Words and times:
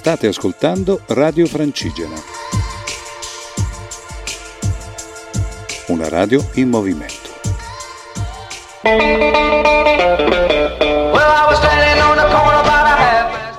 State 0.00 0.28
ascoltando 0.28 1.02
Radio 1.08 1.44
Francigena. 1.44 2.14
Una 5.88 6.08
radio 6.08 6.42
in 6.54 6.70
movimento. 6.70 7.28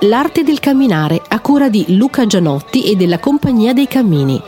L'arte 0.00 0.42
del 0.42 0.58
camminare 0.58 1.22
a 1.28 1.38
cura 1.38 1.68
di 1.68 1.96
Luca 1.96 2.26
Gianotti 2.26 2.90
e 2.90 2.96
della 2.96 3.20
Compagnia 3.20 3.72
dei 3.72 3.86
Cammini. 3.86 4.42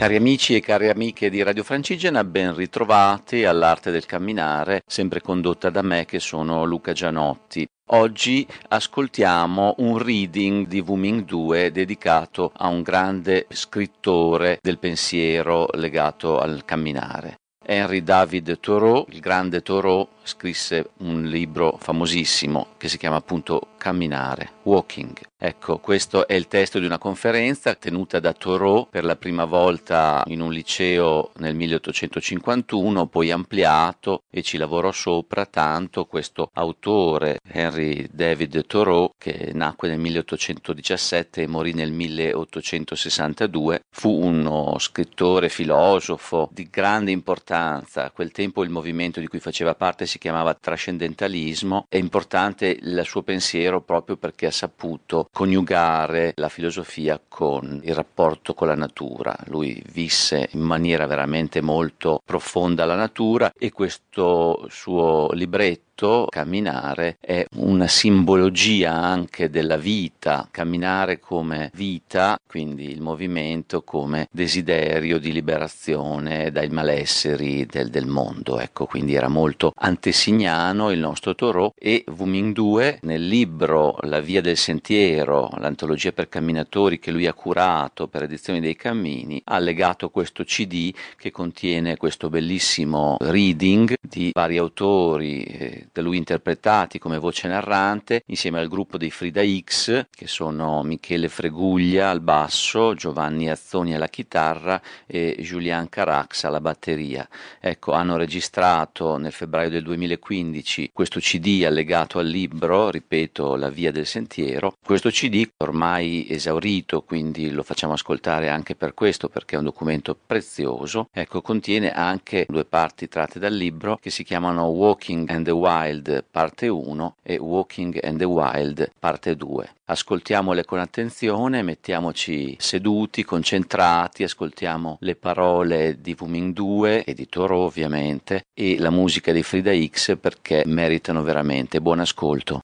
Cari 0.00 0.16
amici 0.16 0.54
e 0.54 0.60
cari 0.60 0.88
amiche 0.88 1.28
di 1.28 1.42
Radio 1.42 1.62
Francigena, 1.62 2.24
ben 2.24 2.54
ritrovati 2.54 3.44
all'Arte 3.44 3.90
del 3.90 4.06
Camminare, 4.06 4.80
sempre 4.86 5.20
condotta 5.20 5.68
da 5.68 5.82
me 5.82 6.06
che 6.06 6.20
sono 6.20 6.64
Luca 6.64 6.92
Gianotti. 6.92 7.68
Oggi 7.90 8.46
ascoltiamo 8.68 9.74
un 9.76 9.98
reading 9.98 10.66
di 10.66 10.80
Wuming 10.80 11.26
2 11.26 11.70
dedicato 11.70 12.50
a 12.56 12.68
un 12.68 12.80
grande 12.80 13.44
scrittore 13.50 14.56
del 14.62 14.78
pensiero 14.78 15.68
legato 15.72 16.40
al 16.40 16.64
camminare. 16.64 17.34
Henry 17.62 18.02
David 18.02 18.58
Thoreau, 18.58 19.04
il 19.10 19.20
grande 19.20 19.60
Thoreau, 19.60 20.08
scrisse 20.30 20.90
un 20.98 21.24
libro 21.24 21.76
famosissimo 21.78 22.68
che 22.76 22.88
si 22.88 22.98
chiama 22.98 23.16
appunto 23.16 23.68
Camminare, 23.76 24.52
Walking. 24.62 25.18
Ecco, 25.42 25.78
questo 25.78 26.28
è 26.28 26.34
il 26.34 26.48
testo 26.48 26.78
di 26.78 26.84
una 26.84 26.98
conferenza 26.98 27.74
tenuta 27.74 28.20
da 28.20 28.34
Thoreau 28.34 28.86
per 28.90 29.04
la 29.04 29.16
prima 29.16 29.46
volta 29.46 30.22
in 30.26 30.42
un 30.42 30.52
liceo 30.52 31.30
nel 31.38 31.54
1851, 31.54 33.06
poi 33.06 33.30
ampliato 33.30 34.24
e 34.30 34.42
ci 34.42 34.58
lavorò 34.58 34.92
sopra 34.92 35.46
tanto 35.46 36.04
questo 36.04 36.50
autore, 36.52 37.38
Henry 37.42 38.06
David 38.12 38.66
Thoreau, 38.66 39.12
che 39.16 39.52
nacque 39.54 39.88
nel 39.88 39.98
1817 39.98 41.40
e 41.40 41.46
morì 41.46 41.72
nel 41.72 41.90
1862, 41.92 43.84
fu 43.90 44.10
uno 44.10 44.76
scrittore, 44.78 45.48
filosofo 45.48 46.50
di 46.52 46.68
grande 46.70 47.12
importanza. 47.12 48.04
A 48.04 48.10
quel 48.10 48.30
tempo 48.30 48.62
il 48.62 48.68
movimento 48.68 49.20
di 49.20 49.26
cui 49.26 49.40
faceva 49.40 49.74
parte 49.74 50.04
si 50.04 50.18
chiamava 50.20 50.54
trascendentalismo. 50.54 51.86
È 51.88 51.96
importante 51.96 52.66
il 52.66 53.02
suo 53.04 53.22
pensiero 53.22 53.80
proprio 53.80 54.16
perché 54.18 54.46
ha 54.46 54.50
saputo 54.52 55.28
coniugare 55.32 56.34
la 56.36 56.50
filosofia 56.50 57.20
con 57.26 57.80
il 57.82 57.94
rapporto 57.94 58.52
con 58.52 58.68
la 58.68 58.74
natura. 58.74 59.34
Lui 59.46 59.82
visse 59.90 60.50
in 60.52 60.60
maniera 60.60 61.06
veramente 61.06 61.62
molto 61.62 62.20
profonda 62.24 62.84
la 62.84 62.94
natura 62.94 63.50
e 63.58 63.72
questo 63.72 64.66
suo 64.68 65.30
libretto 65.32 65.89
camminare 66.28 67.18
è 67.20 67.44
una 67.56 67.86
simbologia 67.86 68.92
anche 68.92 69.50
della 69.50 69.76
vita, 69.76 70.48
camminare 70.50 71.18
come 71.18 71.70
vita, 71.74 72.38
quindi 72.46 72.90
il 72.90 73.00
movimento 73.00 73.82
come 73.82 74.28
desiderio 74.30 75.18
di 75.18 75.32
liberazione 75.32 76.50
dai 76.50 76.68
malesseri 76.68 77.66
del, 77.66 77.90
del 77.90 78.06
mondo. 78.06 78.58
Ecco, 78.58 78.86
quindi 78.86 79.14
era 79.14 79.28
molto 79.28 79.72
antesignano 79.74 80.90
il 80.90 80.98
nostro 80.98 81.34
Thoreau 81.34 81.72
e 81.76 82.04
Wuming 82.06 82.52
2 82.54 82.98
nel 83.02 83.26
libro 83.26 83.96
La 84.02 84.20
via 84.20 84.40
del 84.40 84.56
sentiero, 84.56 85.50
l'antologia 85.58 86.12
per 86.12 86.28
camminatori 86.28 86.98
che 86.98 87.10
lui 87.10 87.26
ha 87.26 87.34
curato 87.34 88.08
per 88.08 88.22
edizioni 88.22 88.60
dei 88.60 88.76
cammini, 88.76 89.40
ha 89.44 89.58
legato 89.58 90.10
questo 90.10 90.44
CD 90.44 90.92
che 91.16 91.30
contiene 91.30 91.96
questo 91.96 92.28
bellissimo 92.28 93.16
reading 93.20 93.94
di 94.00 94.30
vari 94.32 94.56
autori 94.56 95.42
eh, 95.42 95.88
da 95.92 96.02
lui 96.02 96.16
interpretati 96.16 96.98
come 96.98 97.18
voce 97.18 97.48
narrante 97.48 98.22
insieme 98.26 98.60
al 98.60 98.68
gruppo 98.68 98.96
dei 98.96 99.10
Frida 99.10 99.42
X 99.44 100.06
che 100.10 100.26
sono 100.26 100.82
Michele 100.82 101.28
Freguglia 101.28 102.10
al 102.10 102.20
basso, 102.20 102.94
Giovanni 102.94 103.50
Azzoni 103.50 103.94
alla 103.94 104.08
chitarra 104.08 104.80
e 105.06 105.36
Julian 105.40 105.88
Carax 105.88 106.44
alla 106.44 106.60
batteria. 106.60 107.28
Ecco, 107.58 107.92
hanno 107.92 108.16
registrato 108.16 109.16
nel 109.16 109.32
febbraio 109.32 109.70
del 109.70 109.82
2015 109.82 110.90
questo 110.92 111.20
CD 111.20 111.64
allegato 111.64 112.18
al 112.18 112.26
libro, 112.26 112.90
ripeto, 112.90 113.56
La 113.56 113.70
via 113.70 113.90
del 113.90 114.06
sentiero. 114.06 114.74
Questo 114.84 115.10
CD 115.10 115.48
ormai 115.58 116.26
esaurito, 116.28 117.02
quindi 117.02 117.50
lo 117.50 117.62
facciamo 117.62 117.94
ascoltare 117.94 118.48
anche 118.48 118.74
per 118.74 118.94
questo 118.94 119.28
perché 119.28 119.54
è 119.56 119.58
un 119.58 119.64
documento 119.64 120.16
prezioso. 120.26 121.08
Ecco, 121.12 121.42
contiene 121.42 121.92
anche 121.92 122.46
due 122.48 122.64
parti 122.64 123.08
tratte 123.08 123.38
dal 123.38 123.54
libro 123.54 123.98
che 124.00 124.10
si 124.10 124.24
chiamano 124.24 124.66
Walking 124.66 125.28
and 125.30 125.44
the 125.44 125.50
Wild 125.50 125.68
Wild 125.70 126.24
parte 126.28 126.66
1 126.66 127.16
e 127.22 127.38
Walking 127.38 128.00
and 128.02 128.18
the 128.18 128.24
Wild 128.24 128.90
parte 128.98 129.36
2. 129.36 129.70
Ascoltiamole 129.84 130.64
con 130.64 130.80
attenzione, 130.80 131.62
mettiamoci 131.62 132.56
seduti, 132.58 133.22
concentrati, 133.22 134.24
ascoltiamo 134.24 134.98
le 135.00 135.14
parole 135.14 136.00
di 136.00 136.16
Wuming 136.18 136.52
2 136.52 137.04
e 137.04 137.14
di 137.14 137.28
Toro 137.28 137.58
ovviamente 137.58 138.42
e 138.52 138.78
la 138.80 138.90
musica 138.90 139.30
di 139.30 139.44
Frida 139.44 139.72
X 139.72 140.18
perché 140.18 140.64
meritano 140.66 141.22
veramente 141.22 141.80
buon 141.80 142.00
ascolto. 142.00 142.60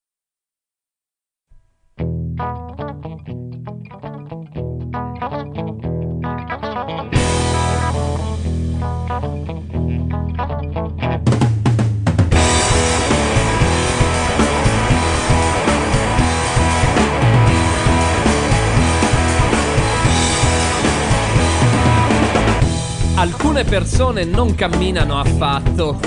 Alcune 23.27 23.65
persone 23.65 24.23
non 24.23 24.55
camminano 24.55 25.19
affatto, 25.19 25.99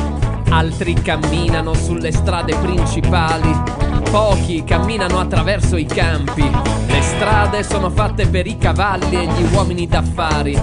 altri 0.51 0.93
camminano 0.93 1.73
sulle 1.73 2.13
strade 2.13 2.55
principali, 2.55 3.53
pochi 4.09 4.63
camminano 4.63 5.19
attraverso 5.19 5.75
i 5.75 5.83
campi. 5.83 6.49
Le 6.87 7.01
strade 7.01 7.63
sono 7.63 7.89
fatte 7.89 8.25
per 8.25 8.47
i 8.47 8.57
cavalli 8.57 9.17
e 9.17 9.25
gli 9.25 9.53
uomini 9.53 9.85
d'affari. 9.85 10.57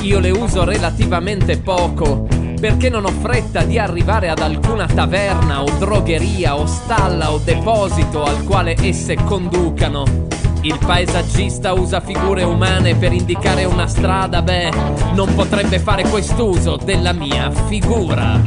Io 0.00 0.18
le 0.18 0.32
uso 0.32 0.64
relativamente 0.64 1.58
poco, 1.58 2.26
perché 2.60 2.88
non 2.88 3.04
ho 3.04 3.12
fretta 3.12 3.62
di 3.62 3.78
arrivare 3.78 4.30
ad 4.30 4.40
alcuna 4.40 4.86
taverna 4.86 5.62
o 5.62 5.70
drogheria 5.78 6.56
o 6.58 6.66
stalla 6.66 7.30
o 7.30 7.38
deposito 7.38 8.24
al 8.24 8.42
quale 8.42 8.74
esse 8.80 9.14
conducano. 9.14 10.26
Il 10.62 10.78
paesaggista 10.78 11.72
usa 11.72 12.00
figure 12.00 12.42
umane 12.42 12.94
per 12.94 13.12
indicare 13.12 13.64
una 13.64 13.86
strada, 13.86 14.42
beh, 14.42 14.70
non 15.14 15.34
potrebbe 15.34 15.78
fare 15.78 16.02
quest'uso 16.02 16.76
della 16.76 17.12
mia 17.12 17.50
figura. 17.50 18.38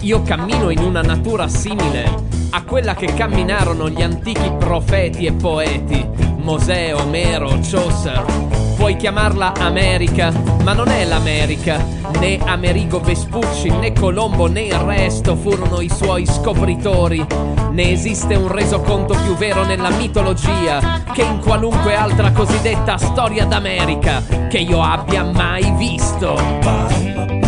Io 0.00 0.22
cammino 0.22 0.68
in 0.68 0.80
una 0.80 1.00
natura 1.00 1.48
simile 1.48 2.04
a 2.50 2.64
quella 2.64 2.94
che 2.94 3.06
camminarono 3.14 3.88
gli 3.88 4.02
antichi 4.02 4.52
profeti 4.58 5.24
e 5.24 5.32
poeti, 5.32 6.06
Mosè, 6.36 6.94
Omero, 6.94 7.58
Chaucer, 7.62 8.51
Puoi 8.82 8.96
chiamarla 8.96 9.52
America, 9.58 10.32
ma 10.64 10.72
non 10.72 10.88
è 10.88 11.04
l'America. 11.04 11.86
Né 12.18 12.40
Amerigo 12.44 12.98
Vespucci, 12.98 13.70
né 13.70 13.92
Colombo, 13.92 14.48
né 14.48 14.62
il 14.62 14.74
resto 14.74 15.36
furono 15.36 15.80
i 15.80 15.88
suoi 15.88 16.26
scopritori. 16.26 17.24
Ne 17.70 17.90
esiste 17.92 18.34
un 18.34 18.48
resoconto 18.48 19.16
più 19.22 19.36
vero 19.36 19.64
nella 19.64 19.90
mitologia 19.90 21.00
che 21.12 21.22
in 21.22 21.38
qualunque 21.38 21.94
altra 21.94 22.32
cosiddetta 22.32 22.98
storia 22.98 23.44
d'America 23.44 24.48
che 24.48 24.58
io 24.58 24.82
abbia 24.82 25.22
mai 25.22 25.72
visto. 25.76 27.41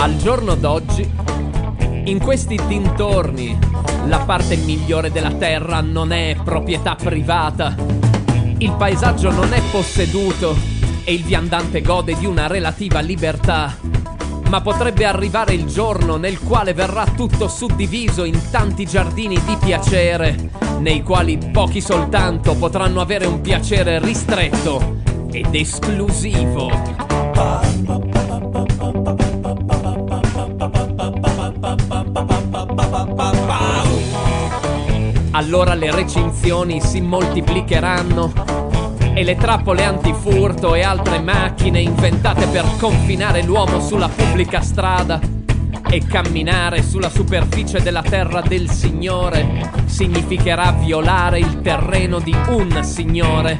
Al 0.00 0.16
giorno 0.16 0.54
d'oggi, 0.54 1.06
in 2.04 2.20
questi 2.20 2.58
dintorni, 2.66 3.58
la 4.06 4.20
parte 4.20 4.56
migliore 4.56 5.10
della 5.12 5.32
terra 5.32 5.82
non 5.82 6.10
è 6.10 6.38
proprietà 6.42 6.94
privata. 6.94 7.76
Il 8.56 8.72
paesaggio 8.78 9.30
non 9.30 9.52
è 9.52 9.60
posseduto 9.70 10.56
e 11.04 11.12
il 11.12 11.22
viandante 11.22 11.82
gode 11.82 12.16
di 12.16 12.24
una 12.24 12.46
relativa 12.46 13.00
libertà. 13.00 13.76
ma 14.48 14.62
potrebbe 14.62 15.04
arrivare 15.04 15.54
il 15.54 15.66
giorno 15.66 16.16
nel 16.16 16.40
quale 16.40 16.74
verrà 16.74 17.04
tutto 17.04 17.46
suddiviso 17.46 18.24
in 18.24 18.50
tanti 18.50 18.84
giardini 18.84 19.40
di 19.46 19.56
piacere, 19.62 20.50
nei 20.80 21.04
quali 21.04 21.38
pochi 21.52 21.80
soltanto 21.80 22.56
potranno 22.56 23.00
avere 23.00 23.26
un 23.26 23.40
piacere 23.40 24.00
ristretto 24.00 24.96
ed 25.30 25.54
esclusivo. 25.54 26.68
Allora 35.40 35.72
le 35.72 35.90
recinzioni 35.90 36.82
si 36.82 37.00
moltiplicheranno 37.00 38.30
e 39.14 39.24
le 39.24 39.36
trappole 39.36 39.84
antifurto 39.84 40.74
e 40.74 40.82
altre 40.82 41.18
macchine 41.18 41.80
inventate 41.80 42.46
per 42.48 42.66
confinare 42.78 43.42
l'uomo 43.42 43.80
sulla 43.80 44.10
pubblica 44.10 44.60
strada 44.60 45.18
e 45.88 46.04
camminare 46.06 46.82
sulla 46.82 47.08
superficie 47.08 47.80
della 47.80 48.02
terra 48.02 48.42
del 48.42 48.68
Signore 48.68 49.70
significherà 49.86 50.72
violare 50.72 51.38
il 51.38 51.62
terreno 51.62 52.18
di 52.18 52.36
un 52.48 52.84
Signore. 52.84 53.58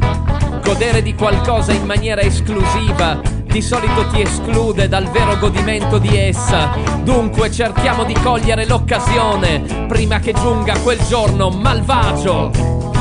Godere 0.63 1.01
di 1.01 1.15
qualcosa 1.15 1.73
in 1.73 1.87
maniera 1.87 2.21
esclusiva 2.21 3.40
di 3.51 3.61
solito 3.61 4.07
ti 4.09 4.21
esclude 4.21 4.89
dal 4.89 5.11
vero 5.11 5.37
godimento 5.37 5.99
di 5.99 6.17
essa. 6.17 6.71
Dunque 7.03 7.51
cerchiamo 7.51 8.05
di 8.05 8.15
cogliere 8.15 8.65
l'occasione 8.67 9.87
prima 9.89 10.21
che 10.21 10.33
giunga 10.33 10.79
quel 10.79 10.99
giorno 11.07 11.51
malvagio. 11.51 13.00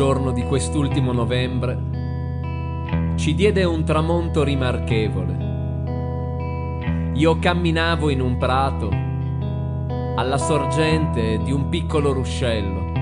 Giorno 0.00 0.32
di 0.32 0.44
quest'ultimo 0.44 1.12
novembre 1.12 1.78
ci 3.16 3.34
diede 3.34 3.64
un 3.64 3.84
tramonto 3.84 4.42
rimarchevole. 4.42 5.36
Io 7.12 7.38
camminavo 7.38 8.08
in 8.08 8.22
un 8.22 8.38
prato 8.38 8.88
alla 10.16 10.38
sorgente 10.38 11.42
di 11.44 11.52
un 11.52 11.68
piccolo 11.68 12.14
ruscello, 12.14 12.92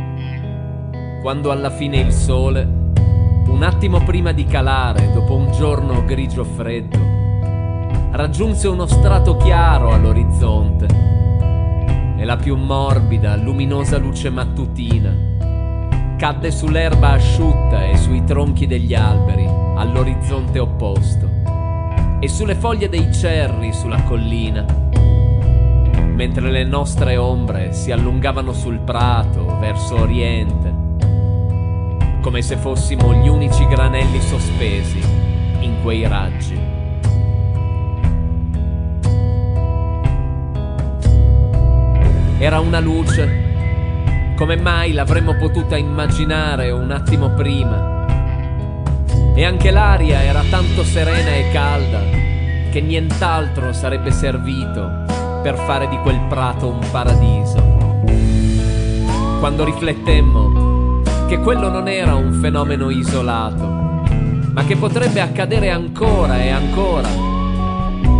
quando 1.22 1.52
alla 1.52 1.70
fine 1.70 1.98
il 1.98 2.10
sole, 2.10 2.62
un 2.64 3.62
attimo 3.62 4.02
prima 4.02 4.32
di 4.32 4.44
calare 4.44 5.12
dopo 5.12 5.36
un 5.36 5.52
giorno 5.52 6.04
grigio 6.04 6.42
freddo, 6.42 6.98
raggiunse 8.10 8.66
uno 8.66 8.86
strato 8.86 9.36
chiaro 9.36 9.92
all'orizzonte 9.92 10.86
e 12.16 12.24
la 12.24 12.36
più 12.36 12.56
morbida, 12.56 13.36
luminosa 13.36 13.98
luce 13.98 14.30
mattutina 14.30 15.27
cadde 16.18 16.50
sull'erba 16.50 17.12
asciutta 17.12 17.86
e 17.86 17.96
sui 17.96 18.24
tronchi 18.24 18.66
degli 18.66 18.92
alberi 18.92 19.46
all'orizzonte 19.46 20.58
opposto 20.58 21.30
e 22.18 22.26
sulle 22.26 22.56
foglie 22.56 22.88
dei 22.88 23.14
cerri 23.14 23.72
sulla 23.72 24.02
collina, 24.02 24.64
mentre 26.14 26.50
le 26.50 26.64
nostre 26.64 27.16
ombre 27.16 27.72
si 27.72 27.92
allungavano 27.92 28.52
sul 28.52 28.80
prato 28.80 29.58
verso 29.60 29.94
oriente, 29.94 30.74
come 32.20 32.42
se 32.42 32.56
fossimo 32.56 33.14
gli 33.14 33.28
unici 33.28 33.64
granelli 33.68 34.20
sospesi 34.20 35.00
in 35.60 35.76
quei 35.82 36.08
raggi. 36.08 36.58
Era 42.38 42.58
una 42.58 42.80
luce 42.80 43.47
come 44.38 44.56
mai 44.56 44.92
l'avremmo 44.92 45.34
potuta 45.34 45.76
immaginare 45.76 46.70
un 46.70 46.92
attimo 46.92 47.30
prima? 47.30 48.06
E 49.34 49.44
anche 49.44 49.72
l'aria 49.72 50.22
era 50.22 50.44
tanto 50.48 50.84
serena 50.84 51.34
e 51.34 51.50
calda 51.50 51.98
che 52.70 52.80
nient'altro 52.80 53.72
sarebbe 53.72 54.12
servito 54.12 55.04
per 55.42 55.56
fare 55.56 55.88
di 55.88 55.98
quel 55.98 56.20
prato 56.28 56.68
un 56.68 56.78
paradiso. 56.88 57.56
Quando 59.40 59.64
riflettemmo 59.64 61.02
che 61.26 61.40
quello 61.40 61.68
non 61.68 61.88
era 61.88 62.14
un 62.14 62.34
fenomeno 62.34 62.90
isolato, 62.90 63.66
ma 64.52 64.64
che 64.64 64.76
potrebbe 64.76 65.20
accadere 65.20 65.68
ancora 65.68 66.40
e 66.40 66.50
ancora 66.50 67.08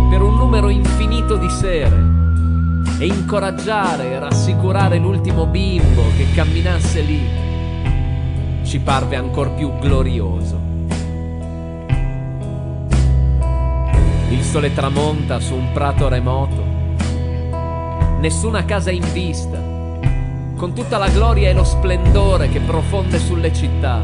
per 0.09 0.21
un 0.21 0.35
numero 0.35 0.67
infinito 0.67 1.37
di 1.37 1.49
sere 1.49 2.08
e 2.99 3.05
incoraggiare 3.05 4.11
e 4.11 4.19
rassicurare 4.19 4.97
l'ultimo 4.97 5.45
bimbo 5.45 6.03
che 6.17 6.33
camminasse 6.33 6.99
lì 6.99 7.21
ci 8.63 8.79
parve 8.79 9.15
ancor 9.15 9.53
più 9.53 9.71
glorioso. 9.79 10.59
Il 14.29 14.43
sole 14.43 14.73
tramonta 14.73 15.39
su 15.39 15.55
un 15.55 15.71
prato 15.71 16.09
remoto, 16.09 16.61
nessuna 18.19 18.65
casa 18.65 18.91
in 18.91 19.05
vista, 19.13 19.57
con 20.55 20.73
tutta 20.73 20.97
la 20.97 21.07
gloria 21.07 21.49
e 21.49 21.53
lo 21.53 21.63
splendore 21.63 22.49
che 22.49 22.59
profonde 22.59 23.17
sulle 23.17 23.53
città, 23.53 24.01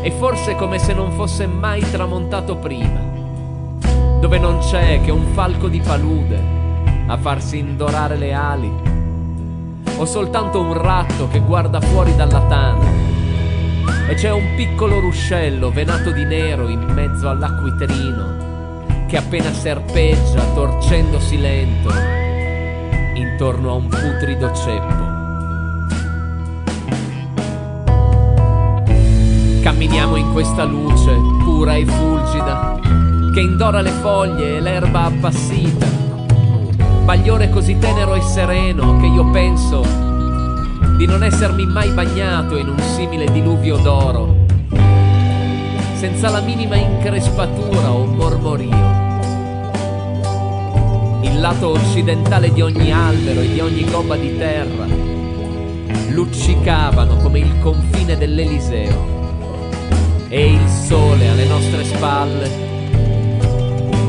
e 0.00 0.10
forse 0.12 0.56
come 0.56 0.78
se 0.78 0.94
non 0.94 1.12
fosse 1.12 1.46
mai 1.46 1.80
tramontato 1.90 2.56
prima, 2.56 3.00
dove 4.20 4.38
non 4.38 4.58
c'è 4.58 5.00
che 5.02 5.10
un 5.10 5.26
falco 5.34 5.68
di 5.68 5.80
palude 5.80 6.57
a 7.08 7.16
farsi 7.16 7.58
indorare 7.58 8.16
le 8.16 8.32
ali, 8.34 8.70
o 9.96 10.04
soltanto 10.04 10.60
un 10.60 10.74
ratto 10.74 11.26
che 11.28 11.40
guarda 11.40 11.80
fuori 11.80 12.14
dalla 12.14 12.40
tana 12.42 12.86
e 14.08 14.14
c'è 14.14 14.30
un 14.30 14.54
piccolo 14.56 15.00
ruscello 15.00 15.70
venato 15.70 16.10
di 16.10 16.24
nero 16.24 16.68
in 16.68 16.80
mezzo 16.80 17.28
all'acquitrino 17.28 19.06
che 19.06 19.16
appena 19.16 19.52
serpeggia 19.52 20.44
torcendosi 20.54 21.40
lento 21.40 21.90
intorno 23.14 23.70
a 23.70 23.74
un 23.74 23.88
putrido 23.88 24.52
ceppo. 24.54 25.16
Camminiamo 29.62 30.16
in 30.16 30.32
questa 30.32 30.64
luce 30.64 31.14
pura 31.42 31.74
e 31.74 31.86
fulgida 31.86 32.78
che 33.32 33.40
indora 33.40 33.80
le 33.80 33.90
foglie 33.90 34.56
e 34.56 34.60
l'erba 34.60 35.04
appassita 35.04 36.07
bagliore 37.08 37.48
così 37.48 37.78
tenero 37.78 38.14
e 38.16 38.20
sereno 38.20 38.98
che 38.98 39.06
io 39.06 39.30
penso 39.30 39.80
di 40.98 41.06
non 41.06 41.22
essermi 41.22 41.64
mai 41.64 41.88
bagnato 41.92 42.58
in 42.58 42.68
un 42.68 42.78
simile 42.78 43.32
diluvio 43.32 43.78
d'oro, 43.78 44.44
senza 45.94 46.28
la 46.28 46.40
minima 46.40 46.76
increspatura 46.76 47.92
o 47.92 48.04
mormorio. 48.04 48.76
Il 51.22 51.40
lato 51.40 51.70
occidentale 51.70 52.52
di 52.52 52.60
ogni 52.60 52.92
albero 52.92 53.40
e 53.40 53.52
di 53.54 53.60
ogni 53.60 53.90
gobba 53.90 54.14
di 54.14 54.36
terra 54.36 54.84
luccicavano 56.10 57.16
come 57.22 57.38
il 57.38 57.58
confine 57.60 58.18
dell'Eliseo 58.18 59.16
e 60.28 60.52
il 60.52 60.68
sole 60.68 61.26
alle 61.26 61.46
nostre 61.46 61.84
spalle 61.84 62.50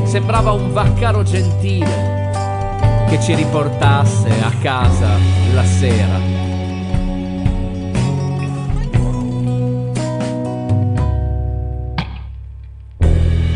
sembrava 0.04 0.52
un 0.52 0.70
vaccaro 0.70 1.22
gentile 1.22 2.19
che 3.10 3.20
ci 3.20 3.34
riportasse 3.34 4.28
a 4.40 4.52
casa 4.62 5.18
la 5.52 5.64
sera. 5.64 6.20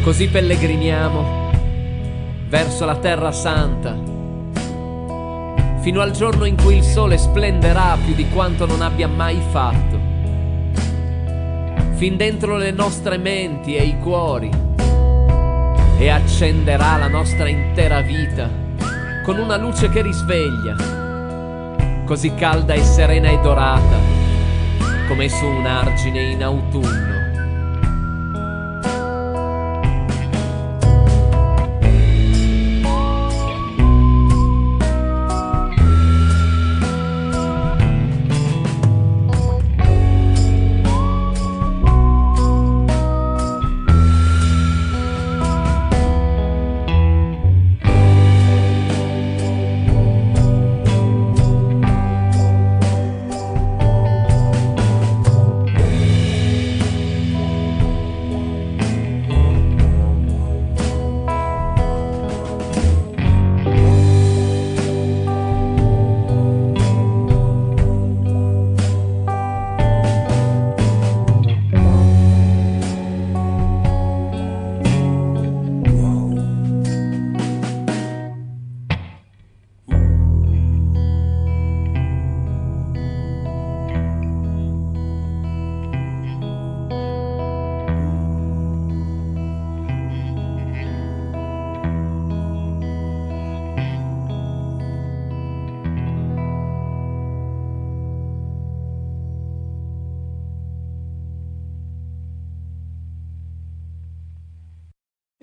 Così 0.02 0.26
pellegriniamo 0.26 1.50
verso 2.48 2.84
la 2.84 2.96
terra 2.96 3.30
santa, 3.30 3.96
fino 5.82 6.00
al 6.00 6.10
giorno 6.10 6.46
in 6.46 6.56
cui 6.56 6.78
il 6.78 6.82
sole 6.82 7.16
splenderà 7.16 7.96
più 8.04 8.14
di 8.16 8.28
quanto 8.30 8.66
non 8.66 8.82
abbia 8.82 9.06
mai 9.06 9.40
fatto, 9.50 10.00
fin 11.92 12.16
dentro 12.16 12.56
le 12.56 12.72
nostre 12.72 13.18
menti 13.18 13.76
e 13.76 13.84
i 13.84 13.98
cuori, 14.00 14.50
e 15.96 16.08
accenderà 16.08 16.96
la 16.96 17.08
nostra 17.08 17.48
intera 17.48 18.00
vita 18.00 18.63
con 19.24 19.38
una 19.38 19.56
luce 19.56 19.88
che 19.88 20.02
risveglia, 20.02 20.76
così 22.04 22.34
calda 22.34 22.74
e 22.74 22.84
serena 22.84 23.30
e 23.30 23.40
dorata, 23.40 23.96
come 25.08 25.30
su 25.30 25.46
un 25.46 25.64
argine 25.64 26.32
in 26.32 26.44
autunno. 26.44 27.13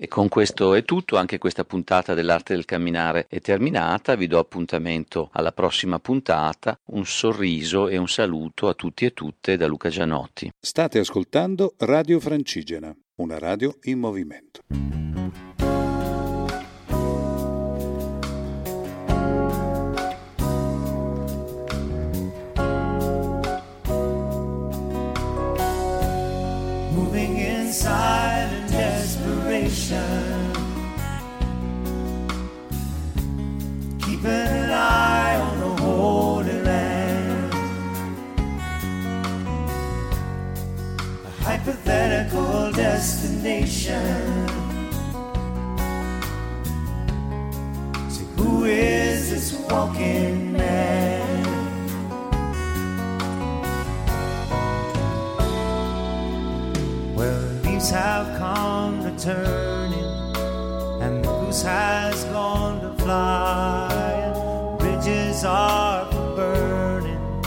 E 0.02 0.08
con 0.08 0.28
questo 0.28 0.74
è 0.74 0.82
tutto, 0.84 1.16
anche 1.16 1.38
questa 1.38 1.64
puntata 1.64 2.12
dell'arte 2.12 2.54
del 2.54 2.64
camminare 2.64 3.26
è 3.28 3.40
terminata, 3.40 4.16
vi 4.16 4.26
do 4.26 4.40
appuntamento 4.40 5.30
alla 5.34 5.52
prossima 5.52 6.00
puntata, 6.00 6.76
un 6.86 7.06
sorriso 7.06 7.86
e 7.86 7.98
un 7.98 8.08
saluto 8.08 8.66
a 8.66 8.74
tutti 8.74 9.04
e 9.04 9.12
tutte 9.12 9.56
da 9.56 9.68
Luca 9.68 9.90
Gianotti. 9.90 10.50
State 10.58 10.98
ascoltando 10.98 11.74
Radio 11.78 12.18
Francigena, 12.18 12.92
una 13.18 13.38
radio 13.38 13.76
in 13.82 14.00
movimento. 14.00 14.62
Moving 26.90 27.38
inside 27.38 28.01
destination. 43.92 44.48
So 48.10 48.24
who 48.36 48.64
is 48.64 49.30
this 49.30 49.52
walking 49.68 50.52
man? 50.52 51.46
Well, 57.14 57.40
leaves 57.64 57.90
have 57.90 58.38
come 58.38 59.02
to 59.04 59.10
turning, 59.22 60.04
and 61.02 61.24
the 61.24 61.28
goose 61.40 61.62
has 61.62 62.24
gone 62.24 62.80
to 62.80 63.02
flying. 63.02 64.78
Bridges 64.78 65.44
are 65.44 66.10
burning, 66.36 67.44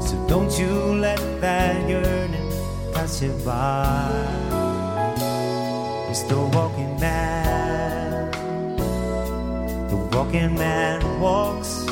so 0.00 0.14
don't 0.28 0.58
you 0.58 0.72
let 1.00 1.20
that 1.40 1.88
yearning 1.88 2.50
pass 2.92 3.22
you 3.22 3.32
by. 3.44 4.47
The 6.26 6.36
walking 6.52 6.98
man, 7.00 8.30
the 9.88 9.96
walking 10.12 10.54
man 10.56 11.20
walks. 11.20 11.86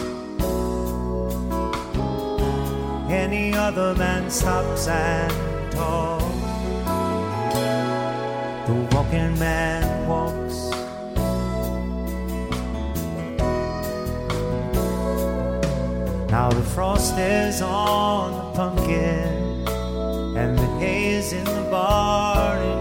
Any 3.11 3.55
other 3.55 3.95
man 3.95 4.31
stops 4.31 4.89
and 4.89 5.33
talks. 5.73 6.25
The 8.67 8.75
walking 8.93 9.39
man 9.39 10.07
walks. 10.07 10.71
Now 16.31 16.51
the 16.51 16.63
frost 16.75 17.17
is 17.17 17.63
on 17.63 18.33
the 18.33 18.51
pumpkin, 18.55 19.67
and 20.37 20.59
the 20.59 20.67
haze 20.79 21.33
in 21.33 21.45
the 21.45 21.67
barn, 21.71 22.76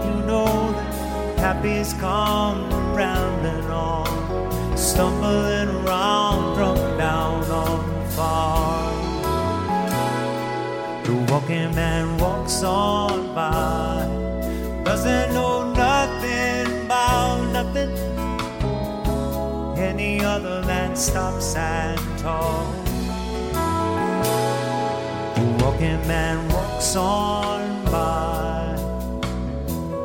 happy's 1.66 1.92
come 1.94 2.70
round 2.94 3.44
and 3.44 3.72
on, 3.72 4.76
stumbling 4.76 5.68
around, 5.68 6.54
drunk 6.54 6.78
down 6.98 7.42
on 7.44 8.06
farm. 8.10 8.94
The 11.04 11.32
walking 11.32 11.74
man 11.74 12.18
walks 12.18 12.62
on 12.62 13.34
by 13.34 14.06
doesn't 14.84 15.32
know 15.34 15.72
nothing 15.72 16.84
about 16.84 17.50
nothing. 17.52 17.90
Any 19.76 20.20
other 20.24 20.62
man 20.66 20.94
stops 20.94 21.56
and 21.56 21.98
talks. 22.18 22.90
The 25.34 25.64
walking 25.64 26.06
man 26.06 26.48
walks 26.48 26.94
on 26.94 27.84
by, 27.86 28.76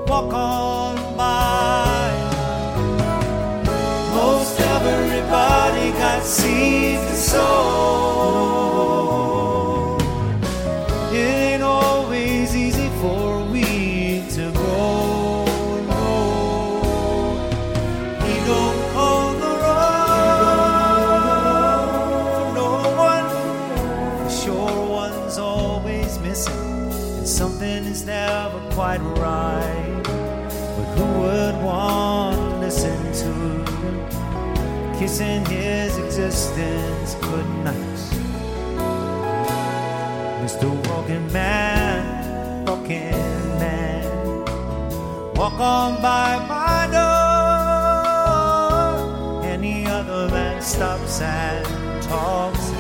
walk 0.08 0.34
on 0.34 0.81
by. 1.22 2.12
Most 4.16 4.60
everybody 4.60 5.88
got 6.02 6.24
seeds 6.24 7.04
to 7.10 7.16
sow. 7.16 8.21
Would 31.52 31.64
want 31.64 32.60
listen 32.60 33.00
to 33.14 33.64
kissing 34.98 35.46
his 35.46 35.96
existence 35.98 37.16
goodnight? 37.16 37.76
Mr. 40.44 40.70
Walking 40.88 41.32
Man, 41.32 42.66
walking 42.66 43.12
man, 43.60 44.04
walk 45.36 45.60
on 45.60 46.02
by 46.02 46.38
my 46.48 46.88
door. 46.96 47.12
Any 49.46 49.86
other 49.86 50.28
man 50.30 50.62
stops 50.62 51.22
and 51.22 51.66
talks, 52.04 52.72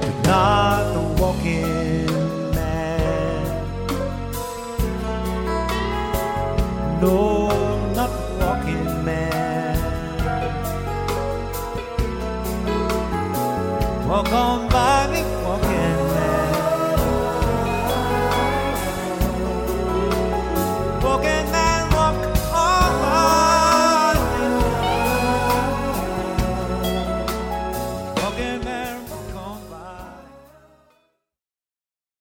but 0.00 0.14
not 0.24 0.92
the 0.94 1.00
walking 1.22 2.07
No. 7.00 7.37